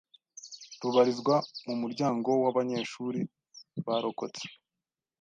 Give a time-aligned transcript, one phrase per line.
[0.81, 3.19] rubarizwa mu muryango w’abanyeshuri
[3.85, 4.43] barokotse